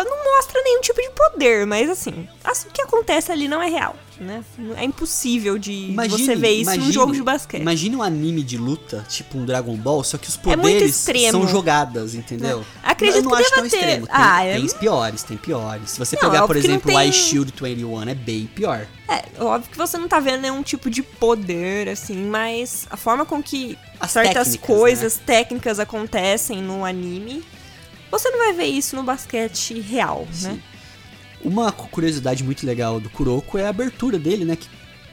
Não 0.03 0.23
mostra 0.35 0.61
nenhum 0.63 0.81
tipo 0.81 1.01
de 1.01 1.09
poder, 1.11 1.65
mas 1.65 1.89
assim, 1.89 2.27
as- 2.43 2.63
o 2.63 2.67
que 2.67 2.81
acontece 2.81 3.31
ali 3.31 3.47
não 3.47 3.61
é 3.61 3.69
real, 3.69 3.95
né? 4.19 4.43
É 4.77 4.83
impossível 4.83 5.57
de 5.57 5.93
você 6.09 6.35
ver 6.35 6.49
isso 6.51 6.69
num 6.71 6.75
imagine- 6.75 6.91
jogo 6.91 7.13
de 7.13 7.23
basquete. 7.23 7.61
Imagine 7.61 7.95
um 7.95 8.03
anime 8.03 8.43
de 8.43 8.57
luta, 8.57 9.05
tipo 9.07 9.37
um 9.37 9.45
Dragon 9.45 9.75
Ball, 9.77 10.03
só 10.03 10.17
que 10.17 10.27
os 10.27 10.35
É 10.35 10.39
poderes 10.55 10.95
extremo. 10.97 11.31
são 11.31 11.47
jogadas, 11.47 12.13
entendeu? 12.15 12.65
Acredito 12.83 13.17
eu 13.17 13.23
não 13.23 13.31
que 13.31 13.37
acho 13.37 13.49
deva 13.49 13.61
tão 13.61 13.69
ter- 13.69 13.77
extremo. 13.77 14.07
Tem, 14.07 14.15
Ah, 14.17 14.43
é- 14.45 14.55
tem 14.59 14.67
piores, 14.69 15.23
tem 15.23 15.37
piores. 15.37 15.91
Se 15.91 15.99
você 15.99 16.17
Não, 16.21 16.29
pegar, 16.29 16.45
por 16.47 16.55
não 16.55 16.61
exemplo, 16.63 16.93
o 16.93 17.01
Ice 17.01 17.17
Shield 17.19 17.53
21, 17.53 18.09
é 18.09 18.15
bem 18.15 18.45
pior. 18.47 18.85
É, 19.07 19.23
óbvio 19.41 19.69
que 19.71 19.77
você 19.77 19.97
não 19.97 20.07
tá 20.07 20.19
vendo 20.19 20.41
nenhum 20.41 20.63
tipo 20.63 20.89
de 20.89 21.03
poder, 21.03 21.87
assim, 21.89 22.15
mas 22.25 22.85
a 22.89 22.97
forma 22.97 23.25
com 23.25 23.41
que 23.41 23.77
As 23.99 24.11
certas 24.11 24.55
coisas 24.57 25.15
técnicas 25.23 25.79
acontecem 25.79 26.61
no 26.61 26.83
anime, 26.83 27.43
você 28.11 28.29
não 28.29 28.39
vai 28.39 28.53
ver 28.53 28.65
isso 28.65 28.95
no 28.95 29.03
basquete 29.03 29.79
real, 29.79 30.27
né? 30.41 30.59
Uma 31.43 31.71
cu- 31.71 31.87
curiosidade 31.89 32.43
muito 32.43 32.65
legal 32.65 32.99
do 32.99 33.09
Kuroko 33.09 33.57
é 33.57 33.65
a 33.65 33.69
abertura 33.69 34.17
dele, 34.17 34.45
né? 34.45 34.55
Que 34.55 34.67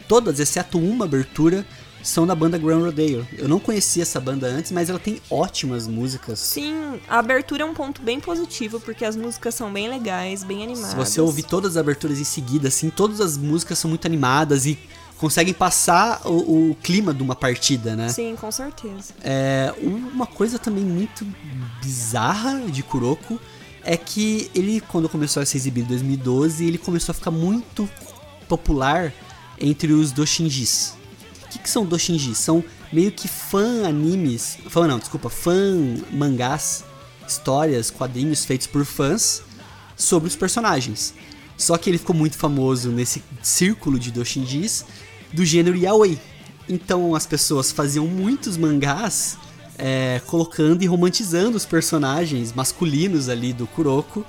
todas, 0.08 0.40
exceto 0.40 0.78
uma 0.78 1.04
abertura, 1.04 1.66
são 2.02 2.26
da 2.26 2.34
banda 2.34 2.56
Grand 2.58 2.80
Rodeo. 2.80 3.26
Eu 3.36 3.48
não 3.48 3.58
conhecia 3.60 4.02
essa 4.02 4.18
banda 4.18 4.46
antes, 4.46 4.72
mas 4.72 4.88
ela 4.88 4.98
tem 4.98 5.20
ótimas 5.30 5.86
músicas. 5.86 6.38
Sim, 6.38 7.00
a 7.08 7.18
abertura 7.18 7.62
é 7.62 7.66
um 7.66 7.74
ponto 7.74 8.00
bem 8.02 8.18
positivo, 8.18 8.80
porque 8.80 9.04
as 9.04 9.14
músicas 9.14 9.54
são 9.54 9.72
bem 9.72 9.88
legais, 9.88 10.42
bem 10.42 10.62
animadas. 10.62 10.90
Se 10.90 10.96
você 10.96 11.20
ouvir 11.20 11.44
todas 11.44 11.72
as 11.72 11.76
aberturas 11.76 12.18
em 12.18 12.24
seguida, 12.24 12.68
assim, 12.68 12.90
todas 12.90 13.20
as 13.20 13.36
músicas 13.36 13.78
são 13.78 13.88
muito 13.88 14.06
animadas 14.06 14.64
e 14.66 14.78
conseguem 15.22 15.54
passar 15.54 16.20
o, 16.24 16.70
o 16.70 16.74
clima 16.82 17.14
de 17.14 17.22
uma 17.22 17.36
partida, 17.36 17.94
né? 17.94 18.08
Sim, 18.08 18.34
com 18.34 18.50
certeza. 18.50 19.14
É, 19.22 19.72
uma 19.80 20.26
coisa 20.26 20.58
também 20.58 20.82
muito 20.82 21.24
bizarra 21.80 22.62
de 22.62 22.82
Kuroko 22.82 23.40
é 23.84 23.96
que 23.96 24.50
ele, 24.52 24.80
quando 24.80 25.08
começou 25.08 25.40
a 25.40 25.46
ser 25.46 25.58
exibido 25.58 25.86
em 25.86 25.88
2012, 25.90 26.66
ele 26.66 26.76
começou 26.76 27.12
a 27.12 27.14
ficar 27.14 27.30
muito 27.30 27.88
popular 28.48 29.14
entre 29.60 29.92
os 29.92 30.10
doshinjis. 30.10 30.96
O 31.44 31.48
que, 31.50 31.60
que 31.60 31.70
são 31.70 31.86
doshinjis? 31.86 32.38
São 32.38 32.64
meio 32.92 33.12
que 33.12 33.28
fã 33.28 33.86
animes, 33.86 34.58
fã 34.70 34.88
não, 34.88 34.98
desculpa, 34.98 35.30
fã 35.30 35.54
mangás, 36.10 36.84
histórias, 37.28 37.92
quadrinhos 37.92 38.44
feitos 38.44 38.66
por 38.66 38.84
fãs 38.84 39.40
sobre 39.96 40.28
os 40.28 40.34
personagens. 40.34 41.14
Só 41.56 41.78
que 41.78 41.88
ele 41.88 41.98
ficou 41.98 42.16
muito 42.16 42.36
famoso 42.36 42.90
nesse 42.90 43.22
círculo 43.40 44.00
de 44.00 44.10
doshinjis 44.10 44.84
do 45.32 45.44
gênero 45.44 45.76
yaoi. 45.76 46.18
Então 46.68 47.14
as 47.14 47.26
pessoas 47.26 47.72
faziam 47.72 48.06
muitos 48.06 48.56
mangás 48.56 49.36
é, 49.78 50.20
colocando 50.26 50.82
e 50.82 50.86
romantizando 50.86 51.56
os 51.56 51.66
personagens 51.66 52.52
masculinos 52.52 53.28
ali 53.28 53.52
do 53.52 53.66
Kuroko, 53.66 54.24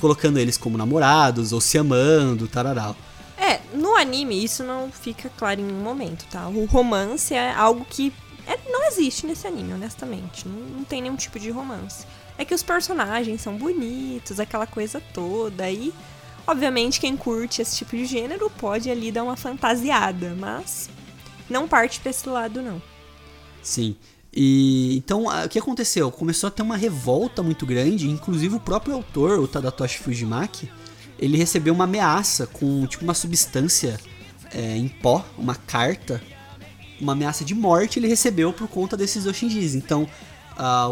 colocando 0.00 0.38
eles 0.38 0.56
como 0.56 0.76
namorados 0.76 1.52
ou 1.52 1.60
se 1.60 1.78
amando, 1.78 2.48
tararau. 2.48 2.96
É, 3.36 3.60
no 3.74 3.96
anime 3.96 4.44
isso 4.44 4.62
não 4.62 4.90
fica 4.90 5.30
claro 5.36 5.60
em 5.60 5.64
nenhum 5.64 5.82
momento, 5.82 6.26
tá? 6.30 6.48
O 6.48 6.64
romance 6.66 7.32
é 7.34 7.52
algo 7.52 7.86
que 7.88 8.12
é, 8.46 8.58
não 8.70 8.84
existe 8.86 9.26
nesse 9.26 9.46
anime, 9.46 9.72
honestamente. 9.72 10.46
Não, 10.46 10.54
não, 10.54 10.84
tem 10.84 11.00
nenhum 11.00 11.16
tipo 11.16 11.38
de 11.38 11.50
romance. 11.50 12.04
É 12.36 12.44
que 12.44 12.54
os 12.54 12.62
personagens 12.62 13.40
são 13.40 13.56
bonitos, 13.56 14.40
aquela 14.40 14.66
coisa 14.66 15.00
toda. 15.14 15.70
E, 15.70 15.92
obviamente, 16.46 17.00
quem 17.00 17.16
curte 17.16 17.62
esse 17.62 17.76
tipo 17.76 17.96
de 17.96 18.04
gênero 18.04 18.50
pode 18.50 18.90
ali 18.90 19.10
dar 19.10 19.24
uma 19.24 19.36
fantasiada, 19.36 20.34
mas 20.38 20.88
não 21.48 21.68
parte 21.68 22.00
pra 22.00 22.10
esse 22.10 22.28
lado, 22.28 22.62
não. 22.62 22.80
Sim. 23.62 23.96
E 24.32 24.96
então 24.96 25.26
o 25.26 25.48
que 25.48 25.58
aconteceu? 25.58 26.10
Começou 26.10 26.48
a 26.48 26.50
ter 26.50 26.62
uma 26.62 26.76
revolta 26.76 27.42
muito 27.42 27.66
grande, 27.66 28.08
inclusive 28.08 28.54
o 28.54 28.60
próprio 28.60 28.94
autor, 28.94 29.40
o 29.40 29.48
Tadatoshi 29.48 29.98
Fujimaki, 29.98 30.70
ele 31.18 31.36
recebeu 31.36 31.74
uma 31.74 31.84
ameaça 31.84 32.46
com 32.46 32.86
tipo 32.86 33.02
uma 33.02 33.14
substância 33.14 33.98
é, 34.52 34.76
em 34.76 34.88
pó, 34.88 35.24
uma 35.36 35.54
carta, 35.54 36.22
uma 37.00 37.12
ameaça 37.12 37.44
de 37.44 37.54
morte 37.54 37.98
ele 37.98 38.06
recebeu 38.06 38.52
por 38.52 38.68
conta 38.68 38.96
desses 38.96 39.26
Oshinjis. 39.26 39.74
Então 39.74 40.08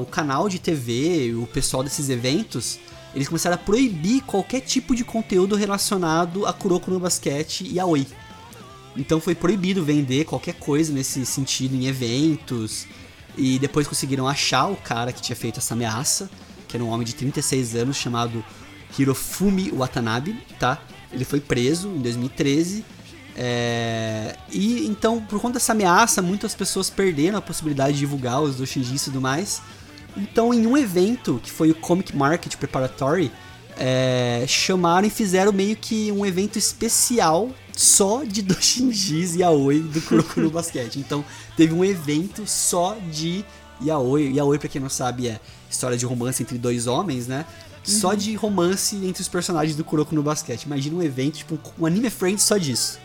o 0.01 0.07
canal 0.07 0.49
de 0.49 0.59
TV, 0.59 1.35
o 1.35 1.47
pessoal 1.47 1.83
desses 1.83 2.09
eventos, 2.09 2.79
eles 3.15 3.29
começaram 3.29 3.55
a 3.55 3.59
proibir 3.59 4.23
qualquer 4.23 4.61
tipo 4.61 4.95
de 4.95 5.05
conteúdo 5.05 5.57
relacionado 5.57 6.47
a 6.47 6.53
Kuroko 6.53 6.91
no 6.91 7.01
basquete 7.01 7.67
e 7.67 7.81
a 7.81 7.87
Oi. 7.87 8.07
Então 8.97 9.21
foi 9.21 9.35
proibido 9.35 9.85
vender 9.85 10.25
qualquer 10.25 10.55
coisa 10.55 10.93
nesse 10.93 11.25
sentido 11.25 11.75
em 11.75 11.87
eventos. 11.87 12.87
E 13.37 13.59
depois 13.59 13.87
conseguiram 13.87 14.27
achar 14.27 14.67
o 14.67 14.77
cara 14.77 15.13
que 15.13 15.23
tinha 15.23 15.37
feito 15.37 15.59
essa 15.59 15.75
ameaça, 15.75 16.29
que 16.67 16.77
era 16.77 16.85
um 16.85 16.89
homem 16.89 17.07
de 17.07 17.15
36 17.15 17.77
anos 17.77 17.97
chamado 17.97 18.45
Hirofumi 18.99 19.71
Watanabe, 19.71 20.37
tá? 20.59 20.83
Ele 21.13 21.25
foi 21.25 21.41
preso 21.41 21.89
em 21.89 22.01
2013. 22.01 22.85
É... 23.37 24.37
E 24.51 24.85
então, 24.87 25.21
por 25.21 25.41
conta 25.41 25.55
dessa 25.55 25.71
ameaça, 25.71 26.21
muitas 26.21 26.55
pessoas 26.55 26.91
perderam 26.91 27.39
a 27.39 27.43
possibilidade 27.43 27.93
de 27.93 28.01
divulgar 28.01 28.43
os 28.43 28.57
doujinshis 28.57 29.03
e 29.03 29.05
tudo 29.07 29.21
mais. 29.21 29.63
Então, 30.17 30.53
em 30.53 30.67
um 30.67 30.77
evento, 30.77 31.41
que 31.43 31.51
foi 31.51 31.71
o 31.71 31.75
Comic 31.75 32.17
Market 32.17 32.57
Preparatory, 32.57 33.31
é... 33.77 34.45
chamaram 34.49 35.07
e 35.07 35.11
fizeram 35.11 35.53
meio 35.53 35.77
que 35.77 36.11
um 36.13 36.27
evento 36.27 36.59
especial 36.59 37.51
só 37.77 38.25
de 38.25 38.43
doujinshis 38.43 39.37
e 39.37 39.41
yaoi 39.41 39.81
do 39.81 40.01
Kuroko 40.03 40.41
no 40.41 40.51
basquete. 40.51 40.99
Então, 40.99 41.25
teve 41.57 41.73
um 41.73 41.85
evento 41.85 42.47
só 42.47 42.97
de 43.11 43.45
yaoi. 43.81 44.33
Yaoi, 44.35 44.59
pra 44.59 44.69
quem 44.69 44.81
não 44.81 44.89
sabe, 44.89 45.29
é 45.29 45.41
história 45.71 45.97
de 45.97 46.05
romance 46.05 46.43
entre 46.43 46.59
dois 46.59 46.87
homens, 46.87 47.27
né? 47.27 47.47
Só 47.85 48.11
uhum. 48.11 48.17
de 48.17 48.35
romance 48.35 48.97
entre 48.97 49.23
os 49.23 49.29
personagens 49.29 49.77
do 49.77 49.85
Kuroko 49.85 50.15
no 50.15 50.23
basquete. 50.23 50.65
Imagina 50.65 50.97
um 50.97 51.03
evento, 51.03 51.39
tipo 51.39 51.59
um 51.79 51.87
anime 51.87 52.11
friend 52.11 52.41
só 52.43 52.59
disso. 52.59 52.99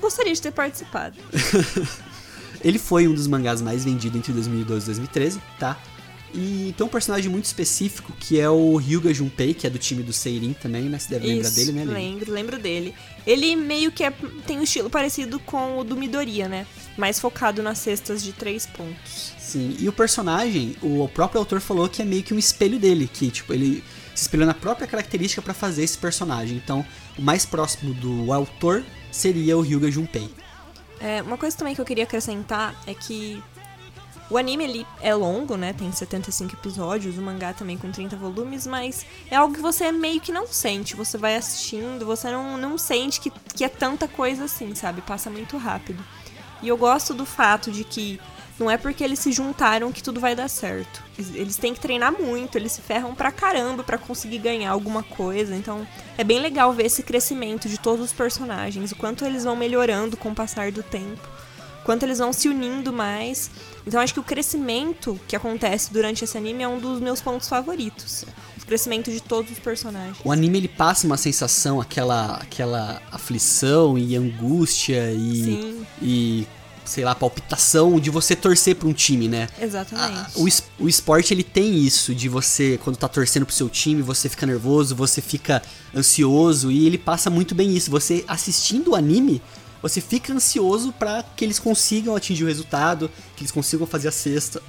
Gostaria 0.00 0.32
de 0.32 0.40
ter 0.40 0.52
participado. 0.52 1.16
Ele 2.62 2.78
foi 2.78 3.06
um 3.08 3.14
dos 3.14 3.26
mangás 3.26 3.62
mais 3.62 3.84
vendidos 3.84 4.18
entre 4.18 4.32
2012 4.32 4.84
e 4.84 4.86
2013, 4.86 5.40
tá? 5.58 5.78
E 6.34 6.74
tem 6.76 6.84
um 6.84 6.88
personagem 6.88 7.30
muito 7.30 7.46
específico 7.46 8.12
que 8.18 8.38
é 8.38 8.50
o 8.50 8.76
Hyuga 8.78 9.12
Junpei, 9.14 9.54
que 9.54 9.66
é 9.66 9.70
do 9.70 9.78
time 9.78 10.02
do 10.02 10.12
Seirin 10.12 10.52
também, 10.52 10.82
né? 10.82 10.98
Você 10.98 11.08
deve 11.10 11.26
lembrar 11.28 11.50
dele, 11.50 11.72
né? 11.72 11.84
Lili? 11.84 11.94
Lembro, 11.94 12.32
lembro 12.32 12.58
dele. 12.58 12.94
Ele 13.26 13.56
meio 13.56 13.90
que 13.90 14.04
é, 14.04 14.12
tem 14.46 14.58
um 14.58 14.62
estilo 14.62 14.90
parecido 14.90 15.38
com 15.40 15.78
o 15.78 15.84
do 15.84 15.96
Midoriya, 15.96 16.48
né? 16.48 16.66
Mais 16.98 17.18
focado 17.18 17.62
nas 17.62 17.78
cestas 17.78 18.22
de 18.22 18.32
três 18.32 18.66
pontos. 18.66 19.32
Sim, 19.38 19.76
e 19.78 19.88
o 19.88 19.92
personagem, 19.92 20.76
o 20.82 21.08
próprio 21.08 21.38
autor 21.38 21.60
falou 21.60 21.88
que 21.88 22.02
é 22.02 22.04
meio 22.04 22.22
que 22.22 22.34
um 22.34 22.38
espelho 22.38 22.78
dele, 22.78 23.08
que 23.10 23.30
tipo, 23.30 23.54
ele 23.54 23.82
se 24.14 24.22
espelhou 24.22 24.46
na 24.46 24.54
própria 24.54 24.86
característica 24.86 25.40
para 25.40 25.54
fazer 25.54 25.84
esse 25.84 25.96
personagem. 25.96 26.56
Então, 26.56 26.84
o 27.16 27.22
mais 27.22 27.46
próximo 27.46 27.94
do 27.94 28.32
autor 28.32 28.84
seria 29.10 29.56
o 29.56 29.62
Hyuga 29.62 29.90
Junpei. 29.90 30.28
É, 31.00 31.22
uma 31.22 31.36
coisa 31.36 31.56
também 31.56 31.74
que 31.74 31.80
eu 31.80 31.84
queria 31.84 32.04
acrescentar 32.04 32.74
é 32.86 32.94
que 32.94 33.42
o 34.28 34.36
anime 34.36 34.64
ele 34.64 34.86
é 35.00 35.14
longo, 35.14 35.56
né? 35.56 35.72
Tem 35.72 35.90
75 35.90 36.54
episódios, 36.54 37.16
o 37.16 37.22
mangá 37.22 37.52
também 37.52 37.78
com 37.78 37.92
30 37.92 38.16
volumes, 38.16 38.66
mas 38.66 39.06
é 39.30 39.36
algo 39.36 39.54
que 39.54 39.60
você 39.60 39.92
meio 39.92 40.20
que 40.20 40.32
não 40.32 40.46
sente. 40.48 40.96
Você 40.96 41.16
vai 41.16 41.36
assistindo, 41.36 42.04
você 42.04 42.30
não, 42.30 42.58
não 42.58 42.76
sente 42.76 43.20
que, 43.20 43.30
que 43.30 43.64
é 43.64 43.68
tanta 43.68 44.08
coisa 44.08 44.44
assim, 44.44 44.74
sabe? 44.74 45.00
Passa 45.02 45.30
muito 45.30 45.56
rápido. 45.56 46.04
E 46.60 46.68
eu 46.68 46.76
gosto 46.76 47.14
do 47.14 47.24
fato 47.24 47.70
de 47.70 47.84
que 47.84 48.18
não 48.58 48.70
é 48.70 48.76
porque 48.76 49.04
eles 49.04 49.18
se 49.18 49.32
juntaram 49.32 49.92
que 49.92 50.02
tudo 50.02 50.18
vai 50.18 50.34
dar 50.34 50.48
certo. 50.48 51.02
Eles 51.34 51.56
têm 51.56 51.74
que 51.74 51.80
treinar 51.80 52.12
muito, 52.12 52.56
eles 52.56 52.72
se 52.72 52.80
ferram 52.80 53.14
pra 53.14 53.30
caramba 53.30 53.84
para 53.84 53.98
conseguir 53.98 54.38
ganhar 54.38 54.70
alguma 54.70 55.02
coisa. 55.02 55.54
Então 55.54 55.86
é 56.16 56.24
bem 56.24 56.40
legal 56.40 56.72
ver 56.72 56.86
esse 56.86 57.02
crescimento 57.02 57.68
de 57.68 57.78
todos 57.78 58.04
os 58.04 58.12
personagens, 58.12 58.92
o 58.92 58.96
quanto 58.96 59.24
eles 59.24 59.44
vão 59.44 59.56
melhorando 59.56 60.16
com 60.16 60.30
o 60.30 60.34
passar 60.34 60.72
do 60.72 60.82
tempo, 60.82 61.28
quanto 61.84 62.04
eles 62.04 62.18
vão 62.18 62.32
se 62.32 62.48
unindo 62.48 62.92
mais. 62.92 63.50
Então 63.86 64.00
acho 64.00 64.14
que 64.14 64.20
o 64.20 64.24
crescimento 64.24 65.20
que 65.28 65.36
acontece 65.36 65.92
durante 65.92 66.24
esse 66.24 66.36
anime 66.36 66.62
é 66.62 66.68
um 66.68 66.78
dos 66.78 66.98
meus 66.98 67.20
pontos 67.20 67.48
favoritos. 67.48 68.24
O 68.62 68.66
crescimento 68.66 69.12
de 69.12 69.22
todos 69.22 69.52
os 69.52 69.60
personagens. 69.60 70.16
O 70.24 70.32
anime 70.32 70.58
ele 70.58 70.68
passa 70.68 71.06
uma 71.06 71.16
sensação, 71.16 71.80
aquela, 71.80 72.34
aquela 72.38 73.00
aflição 73.12 73.96
e 73.96 74.16
angústia 74.16 75.12
e, 75.12 75.44
Sim. 75.44 75.86
e 76.02 76.48
sei 76.86 77.04
lá, 77.04 77.14
palpitação 77.14 77.98
de 78.00 78.10
você 78.10 78.34
torcer 78.34 78.76
para 78.76 78.88
um 78.88 78.92
time, 78.92 79.28
né? 79.28 79.48
Exatamente. 79.60 80.30
A, 80.36 80.80
o, 80.80 80.84
o 80.84 80.88
esporte 80.88 81.34
ele 81.34 81.42
tem 81.42 81.78
isso 81.78 82.14
de 82.14 82.28
você 82.28 82.78
quando 82.82 82.96
tá 82.96 83.08
torcendo 83.08 83.44
pro 83.44 83.54
seu 83.54 83.68
time, 83.68 84.02
você 84.02 84.28
fica 84.28 84.46
nervoso, 84.46 84.94
você 84.94 85.20
fica 85.20 85.62
ansioso 85.94 86.70
e 86.70 86.86
ele 86.86 86.98
passa 86.98 87.28
muito 87.30 87.54
bem 87.54 87.76
isso. 87.76 87.90
Você 87.90 88.24
assistindo 88.28 88.92
o 88.92 88.94
anime, 88.94 89.42
você 89.82 90.00
fica 90.00 90.32
ansioso 90.32 90.92
para 90.92 91.22
que 91.22 91.44
eles 91.44 91.58
consigam 91.58 92.16
atingir 92.16 92.44
o 92.44 92.46
resultado, 92.46 93.10
que 93.36 93.42
eles 93.42 93.52
consigam 93.52 93.86
fazer 93.86 94.08
a 94.08 94.12
cesta. 94.12 94.62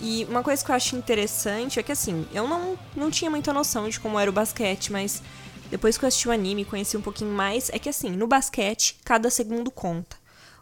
E 0.00 0.26
uma 0.28 0.42
coisa 0.42 0.64
que 0.64 0.70
eu 0.70 0.74
acho 0.74 0.96
interessante 0.96 1.78
é 1.78 1.82
que 1.82 1.92
assim, 1.92 2.26
eu 2.32 2.48
não, 2.48 2.78
não 2.94 3.10
tinha 3.10 3.30
muita 3.30 3.52
noção 3.52 3.88
de 3.88 3.98
como 4.00 4.18
era 4.18 4.28
o 4.28 4.32
basquete, 4.32 4.92
mas 4.92 5.22
depois 5.70 5.96
que 5.96 6.04
eu 6.04 6.08
assisti 6.08 6.28
o 6.28 6.32
anime 6.32 6.64
conheci 6.64 6.96
um 6.96 7.00
pouquinho 7.00 7.32
mais, 7.32 7.70
é 7.72 7.78
que 7.78 7.88
assim, 7.88 8.10
no 8.10 8.26
basquete, 8.26 8.96
cada 9.04 9.30
segundo 9.30 9.70
conta. 9.70 10.16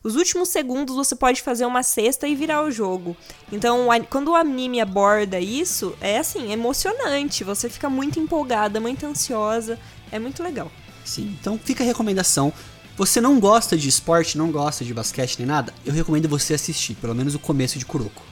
Os 0.04 0.16
últimos 0.16 0.48
segundos 0.48 0.96
você 0.96 1.14
pode 1.14 1.42
fazer 1.42 1.64
uma 1.64 1.82
cesta 1.82 2.26
e 2.26 2.34
virar 2.34 2.62
o 2.64 2.70
jogo. 2.70 3.16
Então, 3.52 3.86
quando 4.10 4.32
o 4.32 4.34
anime 4.34 4.80
aborda 4.80 5.38
isso, 5.38 5.94
é 6.00 6.18
assim, 6.18 6.52
emocionante. 6.52 7.44
Você 7.44 7.68
fica 7.68 7.88
muito 7.88 8.18
empolgada, 8.18 8.80
muito 8.80 9.06
ansiosa. 9.06 9.78
É 10.10 10.18
muito 10.18 10.42
legal. 10.42 10.70
Sim, 11.04 11.36
então 11.40 11.58
fica 11.58 11.84
a 11.84 11.86
recomendação. 11.86 12.52
Você 12.96 13.20
não 13.20 13.40
gosta 13.40 13.76
de 13.76 13.88
esporte, 13.88 14.36
não 14.36 14.50
gosta 14.52 14.84
de 14.84 14.92
basquete 14.92 15.38
nem 15.38 15.46
nada, 15.46 15.72
eu 15.84 15.92
recomendo 15.92 16.28
você 16.28 16.54
assistir, 16.54 16.94
pelo 16.94 17.14
menos 17.14 17.34
o 17.34 17.38
começo 17.38 17.78
de 17.78 17.86
Kuroko. 17.86 18.22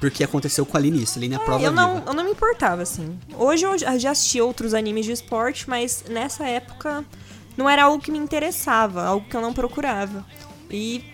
Porque 0.00 0.24
aconteceu 0.24 0.64
com 0.64 0.76
a 0.76 0.80
Aline 0.80 1.02
isso, 1.02 1.18
a 1.18 1.20
Aline 1.20 1.34
é 1.34 1.36
a 1.36 1.40
prova 1.40 1.62
eu 1.62 1.72
não, 1.72 2.02
eu 2.06 2.14
não 2.14 2.24
me 2.24 2.30
importava, 2.30 2.82
assim. 2.82 3.18
Hoje 3.34 3.64
eu 3.64 3.76
já 3.98 4.10
assisti 4.10 4.40
outros 4.40 4.74
animes 4.74 5.06
de 5.06 5.12
esporte, 5.12 5.68
mas 5.68 6.04
nessa 6.08 6.46
época 6.46 7.04
não 7.56 7.68
era 7.68 7.84
algo 7.84 8.02
que 8.02 8.10
me 8.10 8.18
interessava, 8.18 9.04
algo 9.04 9.26
que 9.28 9.36
eu 9.36 9.40
não 9.40 9.52
procurava. 9.52 10.24
E 10.70 11.04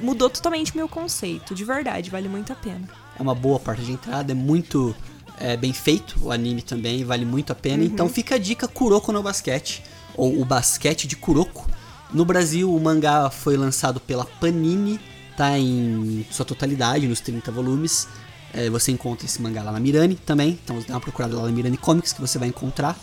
mudou 0.00 0.28
totalmente 0.30 0.76
meu 0.76 0.88
conceito, 0.88 1.54
de 1.54 1.64
verdade, 1.64 2.10
vale 2.10 2.28
muito 2.28 2.52
a 2.52 2.56
pena. 2.56 2.88
É 3.18 3.22
uma 3.22 3.34
boa 3.34 3.58
parte 3.58 3.82
de 3.82 3.92
entrada, 3.92 4.32
é 4.32 4.34
muito 4.34 4.94
é, 5.38 5.56
bem 5.56 5.72
feito, 5.72 6.16
o 6.20 6.30
anime 6.30 6.62
também 6.62 7.04
vale 7.04 7.24
muito 7.24 7.52
a 7.52 7.54
pena. 7.54 7.82
Uhum. 7.82 7.88
Então 7.88 8.08
fica 8.08 8.34
a 8.34 8.38
dica 8.38 8.68
Kuroko 8.68 9.12
no 9.12 9.22
basquete, 9.22 9.82
ou 10.16 10.40
o 10.40 10.44
basquete 10.44 11.06
de 11.06 11.16
Kuroko. 11.16 11.68
No 12.12 12.24
Brasil, 12.24 12.72
o 12.72 12.80
mangá 12.80 13.30
foi 13.30 13.56
lançado 13.56 13.98
pela 13.98 14.24
Panini, 14.24 15.00
tá 15.36 15.58
em 15.58 16.24
sua 16.30 16.44
totalidade, 16.44 17.06
nos 17.08 17.20
30 17.20 17.50
volumes. 17.50 18.08
É, 18.52 18.70
você 18.70 18.92
encontra 18.92 19.26
esse 19.26 19.42
mangá 19.42 19.62
lá 19.62 19.72
na 19.72 19.80
Mirani 19.80 20.14
também, 20.14 20.58
então 20.62 20.78
dá 20.86 20.94
uma 20.94 21.00
procurada 21.00 21.34
lá 21.34 21.42
na 21.42 21.50
Mirani 21.50 21.76
Comics 21.76 22.12
que 22.12 22.20
você 22.20 22.38
vai 22.38 22.48
encontrar. 22.48 22.96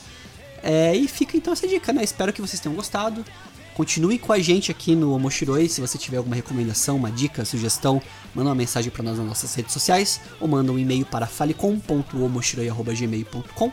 É, 0.64 0.96
e 0.96 1.08
fica 1.08 1.36
então 1.36 1.52
essa 1.52 1.68
dica, 1.68 1.92
né? 1.92 2.04
Espero 2.04 2.32
que 2.32 2.42
vocês 2.42 2.60
tenham 2.60 2.76
gostado. 2.76 3.26
Continue 3.74 4.20
com 4.20 4.34
a 4.34 4.40
gente 4.40 4.70
aqui 4.72 4.96
no 4.96 5.13
Omoshiroi. 5.13 5.70
Se 5.70 5.82
você 5.82 5.98
tiver 5.98 6.18
alguma 6.18 6.36
recomendação, 6.36 6.98
uma 6.98 7.12
dica, 7.12 7.46
sugestão, 7.46 8.01
manda 8.36 8.50
uma 8.50 8.56
mensagem 8.56 8.92
para 8.92 9.04
nós 9.04 9.18
nas 9.18 9.25
nossas 9.25 9.56
redes 9.56 9.72
sociais 9.74 10.22
ou 10.40 10.48
manda 10.48 10.72
um 10.72 10.80
e-mail 10.80 11.06
para 11.06 11.28
falecom.omoshiroi.gmail.com. 11.28 13.72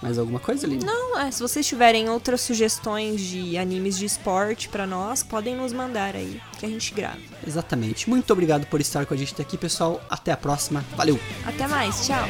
Mais 0.00 0.18
alguma 0.18 0.38
coisa, 0.38 0.64
Lili? 0.66 0.84
Não, 0.84 1.18
é, 1.18 1.30
se 1.30 1.40
vocês 1.40 1.66
tiverem 1.66 2.08
outras 2.08 2.40
sugestões 2.40 3.20
de 3.20 3.58
animes 3.58 3.98
de 3.98 4.04
esporte 4.04 4.68
para 4.68 4.86
nós, 4.86 5.24
podem 5.24 5.56
nos 5.56 5.72
mandar 5.72 6.14
aí, 6.14 6.40
que 6.58 6.64
a 6.64 6.68
gente 6.68 6.94
grava. 6.94 7.18
Exatamente. 7.44 8.08
Muito 8.08 8.32
obrigado 8.32 8.64
por 8.66 8.80
estar 8.80 9.04
com 9.06 9.14
a 9.14 9.16
gente 9.16 9.40
aqui, 9.40 9.58
pessoal. 9.58 10.00
Até 10.08 10.30
a 10.30 10.36
próxima. 10.36 10.84
Valeu. 10.96 11.18
Até 11.44 11.66
mais. 11.66 12.06
Tchau. 12.06 12.28